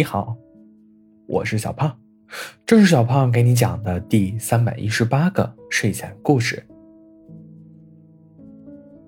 [0.00, 0.34] 你好，
[1.26, 1.94] 我是小胖，
[2.64, 6.64] 这是小胖给你讲的第三百一十八个睡前故事。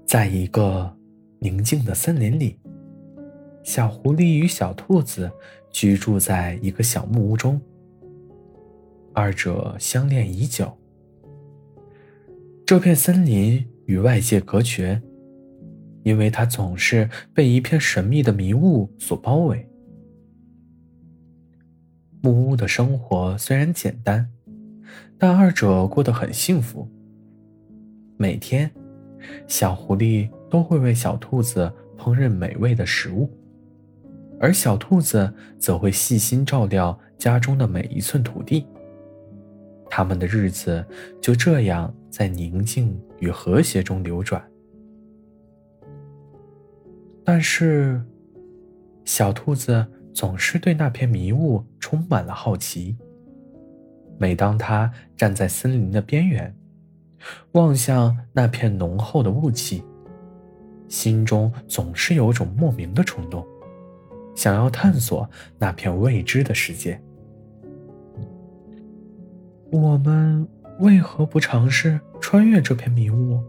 [0.05, 0.95] 在一个
[1.39, 2.59] 宁静的森林里，
[3.63, 5.33] 小狐狸与小兔子
[5.71, 7.59] 居住在一个小木屋中，
[9.15, 10.71] 二者相恋已久。
[12.67, 15.01] 这片森林与外界隔绝，
[16.03, 19.67] 因为它总是被一片神秘的迷雾所包围。
[22.25, 24.31] 木屋的生活虽然简单，
[25.19, 26.89] 但二者过得很幸福。
[28.17, 28.71] 每天，
[29.49, 33.29] 小狐狸都会为小兔子烹饪美味的食物，
[34.39, 38.69] 而小兔子则会细心照料家中的每一寸土地。
[39.91, 40.87] 他们的日子
[41.21, 44.41] 就这样在宁静与和谐中流转。
[47.25, 48.01] 但是，
[49.05, 49.85] 小兔子。
[50.13, 52.97] 总是对那片迷雾充满了好奇。
[54.19, 56.55] 每当他站在森林的边缘，
[57.53, 59.83] 望向那片浓厚的雾气，
[60.89, 63.45] 心中总是有种莫名的冲动，
[64.35, 67.01] 想要探索那片未知的世界。
[69.71, 70.47] 我们
[70.81, 73.43] 为何不尝试穿越这片迷雾，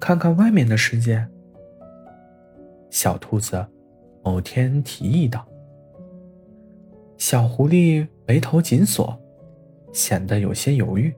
[0.00, 1.26] 看看外面的世界？
[2.90, 3.64] 小兔子
[4.24, 5.46] 某天提议道。
[7.20, 9.20] 小狐狸眉头紧锁，
[9.92, 11.14] 显得有些犹豫。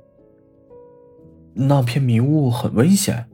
[1.55, 3.25] 那片迷雾很危险，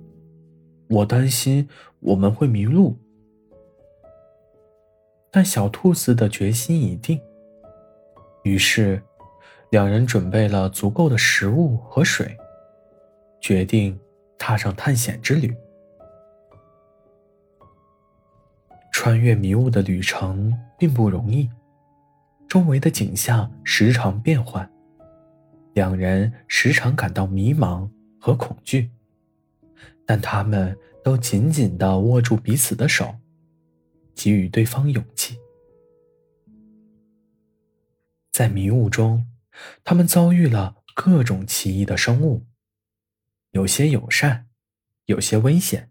[0.90, 1.66] 我担心
[2.00, 2.94] 我们会迷路。
[5.30, 7.18] 但小兔子的决心已定，
[8.44, 9.02] 于是
[9.70, 12.36] 两人准备了足够的食物和水，
[13.40, 13.98] 决定
[14.36, 15.56] 踏上探险之旅。
[18.92, 21.48] 穿越迷雾的旅程并不容易。
[22.48, 24.68] 周围的景象时常变换，
[25.74, 27.86] 两人时常感到迷茫
[28.18, 28.90] 和恐惧，
[30.06, 33.14] 但他们都紧紧地握住彼此的手，
[34.14, 35.38] 给予对方勇气。
[38.32, 39.26] 在迷雾中，
[39.84, 42.46] 他们遭遇了各种奇异的生物，
[43.50, 44.46] 有些友善，
[45.04, 45.90] 有些危险，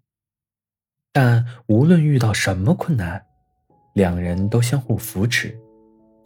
[1.11, 3.23] 但无论遇到什么困难，
[3.93, 5.55] 两人都相互扶持。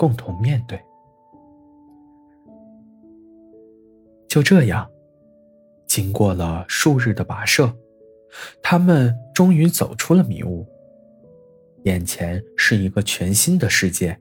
[0.02, 0.82] 共同面对。
[4.28, 4.90] 就这样，
[5.86, 7.72] 经过了数日的跋涉，
[8.64, 10.68] 他们终于走出了迷雾。
[11.84, 14.20] 眼前是一个全新的世界，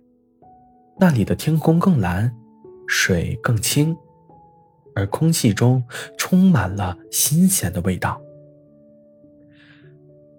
[0.99, 2.31] 那里的天空更蓝，
[2.87, 3.97] 水更清，
[4.95, 5.83] 而空气中
[6.19, 8.21] 充满了新鲜的味道。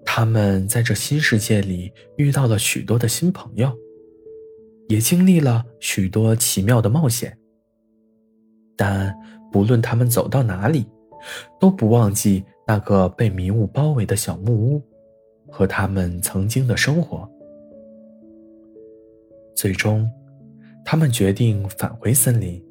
[0.05, 3.75] 他们在这新世界里遇到了许多的新朋友。
[4.91, 7.37] 也经历了许多奇妙的冒险，
[8.75, 9.15] 但
[9.49, 10.85] 不论他们走到哪里，
[11.61, 14.83] 都不忘记那个被迷雾包围的小木屋
[15.49, 17.25] 和他们曾经的生活。
[19.55, 20.11] 最终，
[20.83, 22.61] 他们决定返回森林，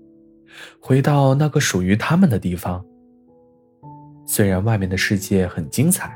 [0.79, 2.85] 回到那个属于他们的地方。
[4.27, 6.15] 虽然外面的世界很精彩，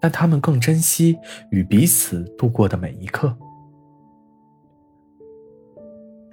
[0.00, 1.18] 但他们更珍惜
[1.50, 3.36] 与彼此度过的每一刻。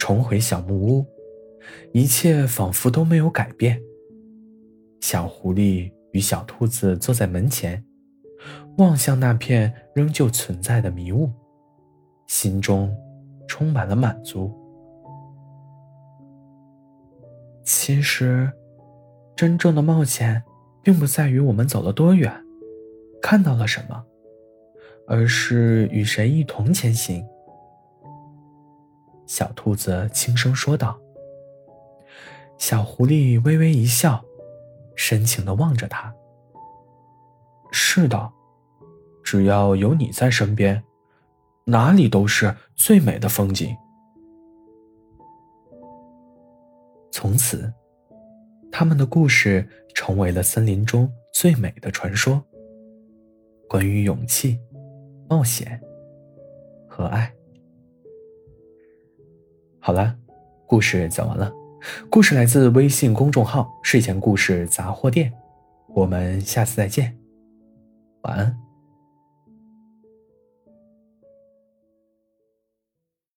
[0.09, 1.05] 重回小木屋，
[1.93, 3.79] 一切仿佛都没有改变。
[5.01, 7.85] 小狐狸与小兔子坐在门前，
[8.79, 11.31] 望向那片仍旧存在的迷雾，
[12.25, 12.91] 心中
[13.47, 14.51] 充满了满足。
[17.63, 18.51] 其实，
[19.35, 20.41] 真正的冒险，
[20.81, 22.33] 并不在于我们走了多远，
[23.21, 24.03] 看到了什么，
[25.05, 27.23] 而是与谁一同前行。
[29.29, 30.99] 小兔子轻声说道。
[32.57, 34.25] 小狐狸微微一笑，
[34.95, 36.11] 深情的望着他。
[37.71, 38.31] 是的，
[39.23, 40.83] 只要有你在身边，
[41.65, 43.77] 哪里都是最美的风景。
[47.11, 47.71] 从此，
[48.71, 52.43] 他们的故事成为了森林中最美的传说。
[53.69, 54.59] 关于勇气、
[55.29, 55.79] 冒险
[56.87, 57.31] 和爱。
[59.79, 60.13] 好了，
[60.67, 61.51] 故事讲完了。
[62.09, 65.31] 故事来自微信公众号“睡前故事杂货店”，
[65.95, 67.17] 我们下次再见，
[68.23, 68.68] 晚安。